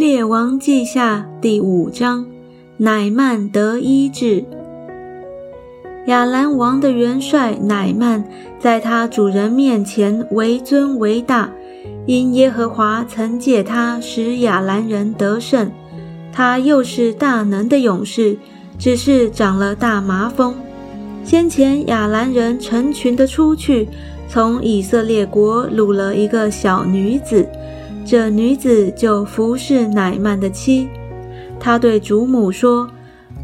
[0.00, 2.24] 列王记下第五章，
[2.78, 4.42] 乃曼得医治。
[6.06, 8.24] 亚兰王的元帅乃曼，
[8.58, 11.50] 在他主人面前为尊为大，
[12.06, 15.70] 因耶和华曾借他使亚兰人得胜。
[16.32, 18.38] 他又是大能的勇士，
[18.78, 20.54] 只是长了大麻风。
[21.22, 23.86] 先前亚兰人成群的出去，
[24.30, 27.46] 从以色列国掳了一个小女子。
[28.10, 30.88] 这女子就服侍乃曼的妻，
[31.60, 32.90] 她对主母说：“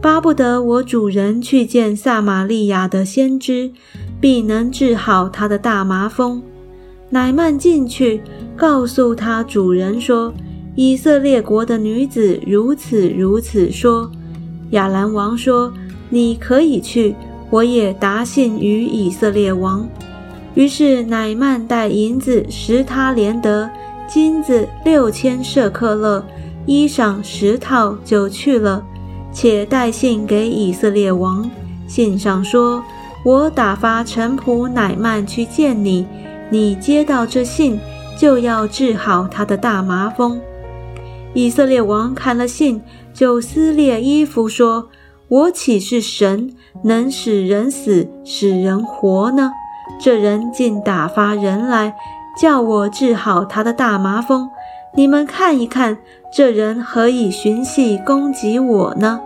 [0.00, 3.72] 巴不得我主人去见撒玛利亚的先知，
[4.20, 6.40] 必能治好他的大麻风。”
[7.10, 8.22] 乃曼进去，
[8.54, 10.32] 告诉他主人说
[10.76, 14.08] ：“以色列国的女子如此如此说。”
[14.70, 15.74] 亚兰王说
[16.08, 17.16] ：“你可以去，
[17.50, 19.88] 我也答信于以色列王。”
[20.54, 23.68] 于是乃曼带银子十他连得。
[24.12, 26.22] 金子六千舍克勒，
[26.66, 28.84] 衣裳十套就去了，
[29.32, 31.50] 且带信给以色列王。
[31.88, 32.84] 信上说
[33.24, 36.06] ：“我打发臣仆乃曼去见你，
[36.50, 37.80] 你接到这信，
[38.18, 40.38] 就要治好他的大麻风。”
[41.32, 42.82] 以色列王看了信，
[43.14, 44.90] 就撕裂衣服说
[45.28, 49.52] ：“我岂是神，能使人死，使人活呢？
[49.98, 51.94] 这人竟打发人来。”
[52.40, 54.48] 叫我治好他的大麻风，
[54.94, 55.98] 你们看一看，
[56.32, 59.20] 这人何以寻隙攻击我呢？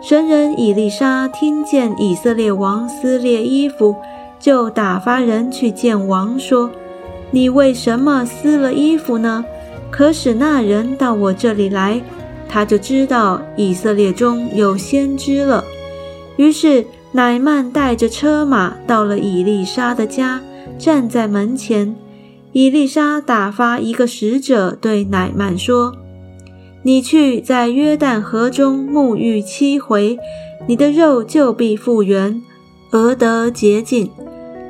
[0.00, 3.96] 神人以利沙听见以色列王撕裂衣服，
[4.38, 6.70] 就打发人去见王，说
[7.30, 9.44] ：“你为什么撕了衣服呢？
[9.90, 12.00] 可使那人到我这里来，
[12.48, 15.64] 他就知道以色列中有先知了。”
[16.36, 20.40] 于是乃曼带着车马到了以利沙的家。
[20.76, 21.94] 站在门前，
[22.52, 25.94] 伊丽莎打发一个使者对乃曼说
[26.82, 30.18] ：“你去在约旦河中沐浴七回，
[30.66, 32.42] 你的肉就必复原，
[32.90, 34.10] 而得洁净。”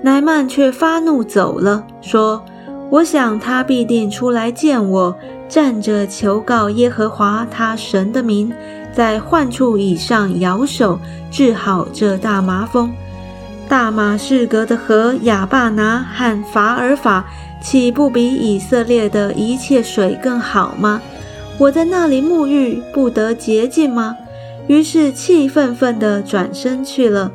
[0.03, 2.45] 乃曼却发怒走了，说
[2.91, 5.17] ：“我想他必定出来见我，
[5.49, 8.53] 站着求告耶和华他神的名，
[8.93, 12.93] 在患处以上摇手，治好这大麻风。”
[13.69, 17.27] 大马士革的河亚巴拿和法尔法，
[17.61, 21.03] 岂不比以色列的一切水更好吗？
[21.59, 24.17] 我在那里沐浴，不得洁净吗？
[24.69, 27.31] 于是气愤愤地转身去了。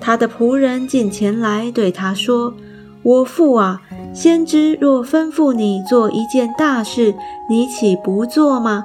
[0.00, 2.54] 他的仆人进前来对他说
[3.02, 3.80] ：“我父啊，
[4.12, 7.14] 先知若吩咐你做一件大事，
[7.48, 8.84] 你岂不做吗？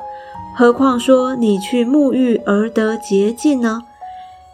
[0.55, 3.81] 何况说你去沐浴而得洁净呢？”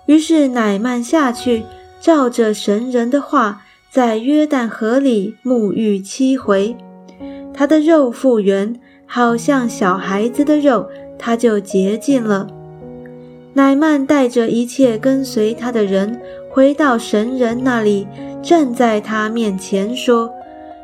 [0.08, 1.66] 于是乃曼下去。
[2.00, 3.62] 照着神人的话，
[3.92, 6.76] 在约旦河里沐浴七回，
[7.54, 8.74] 他的肉复原，
[9.06, 10.88] 好像小孩子的肉，
[11.18, 12.48] 他就洁净了。
[13.54, 18.08] 乃曼带着一切跟随他的人回到神人那里，
[18.42, 20.32] 站在他面前说：“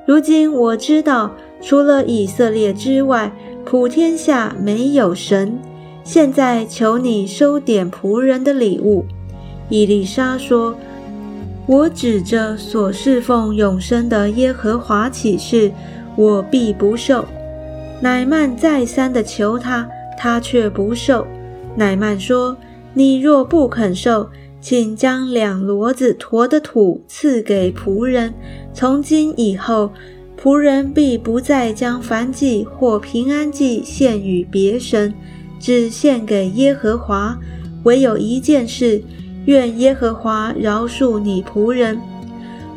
[0.05, 3.31] 如今我知道，除了以色列之外，
[3.63, 5.57] 普天下没有神。
[6.03, 9.05] 现在求你收点仆人的礼物。”
[9.69, 10.75] 伊丽莎说。
[11.67, 15.71] 我指着所侍奉永生的耶和华起誓，
[16.15, 17.25] 我必不受。
[17.99, 21.25] 乃曼再三的求他，他却不受。
[21.75, 22.55] 乃曼说
[22.93, 24.29] ：“你若不肯受，
[24.61, 28.31] 请将两骡子驮的土赐给仆人。
[28.71, 29.91] 从今以后，
[30.39, 35.11] 仆人必不再将燔祭或平安祭献与别神，
[35.59, 37.35] 只献给耶和华。
[37.85, 39.01] 唯有一件事。”
[39.45, 41.99] 愿耶和华饶恕你仆人。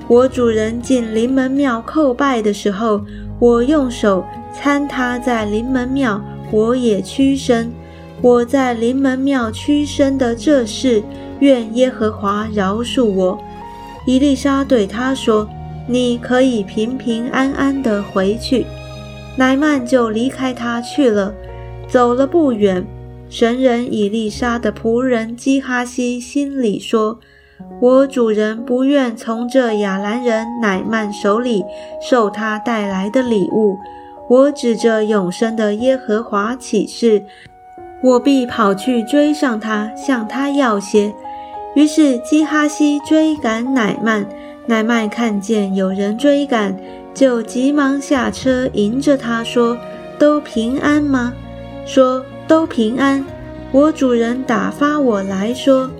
[0.06, 3.01] 我主人进临门庙叩拜的时候，
[3.39, 4.25] 我用手
[4.55, 6.21] 参他在临门庙，
[6.51, 7.71] 我也屈身。
[8.21, 11.03] 我在临门庙屈身的这事，
[11.41, 13.39] 愿耶和华饶恕我。
[14.06, 15.49] 伊丽莎对他说
[15.87, 18.67] ：“你可以平平安安地回去。”
[19.37, 21.32] 乃曼就离开他去了，
[21.87, 22.85] 走了不远。
[23.30, 27.20] 神人以利沙的仆人基哈西心里说
[27.78, 31.62] ：“我主人不愿从这亚兰人乃曼手里
[32.00, 33.76] 受他带来的礼物。
[34.30, 37.22] 我指着永生的耶和华起誓，
[38.02, 41.12] 我必跑去追上他，向他要些。”
[41.76, 44.26] 于是基哈西追赶乃曼，
[44.66, 46.75] 乃曼看见有人追赶，
[47.12, 49.76] 就急忙下车迎着他说
[50.19, 51.34] ：“都平安吗？”
[51.84, 52.25] 说。
[52.49, 53.25] 都平安。
[53.71, 55.91] 我主人打发我来说，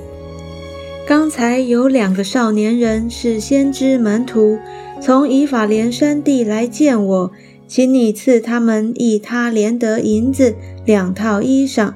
[1.07, 4.59] 刚才有两个少年人是先知门徒，
[5.01, 7.31] 从以法莲山地来见我，
[7.67, 10.55] 请你赐他们一他连得银子，
[10.87, 11.93] 两套衣裳。”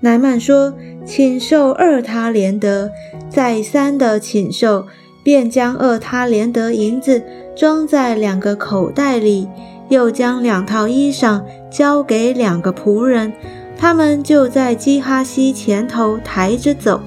[0.00, 0.74] 乃曼说
[1.06, 2.90] ：“请受二他连得。”
[3.30, 4.86] 再三的请受，
[5.22, 7.22] 便将二他连得银子
[7.54, 9.46] 装在两个口袋里，
[9.90, 13.32] 又将两套衣裳交给两个仆人，
[13.82, 17.00] 他们就在基哈西前头抬着走。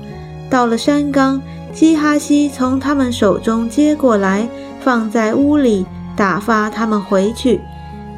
[0.49, 1.41] 到了山冈，
[1.73, 4.45] 基哈西从他们手中接过来，
[4.81, 5.85] 放在屋里，
[6.17, 7.61] 打发他们回去。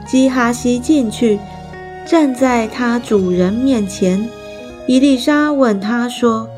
[0.08, 1.38] 基哈西进去，
[2.04, 4.28] 站在他主人面前。
[4.88, 6.50] 伊丽莎问他说。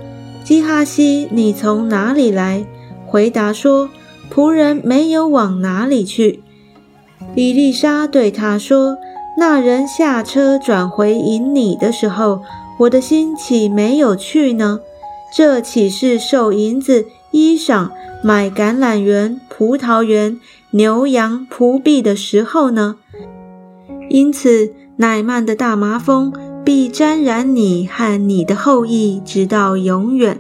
[0.42, 2.66] 基哈西，你从哪里来？
[3.06, 3.90] 回答说
[4.34, 6.42] ：“仆人没有往哪里去。”
[7.36, 8.98] 伊丽莎对他说
[9.40, 12.42] ：“那人下车转回迎你的时候，
[12.80, 14.82] 我的心岂没有去呢？
[15.34, 17.90] 这岂是受银子、衣裳、
[18.22, 20.40] 买橄榄园、葡萄园、
[20.72, 22.98] 牛羊、仆婢的时候呢？
[24.10, 30.40] 因此，乃曼的大麻风。”必沾染你和你的后裔，直到永远。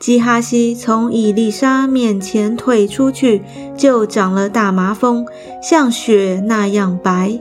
[0.00, 3.42] 基哈西从以利沙面前退出去，
[3.76, 5.26] 就长了大麻风，
[5.62, 7.38] 像雪那样白。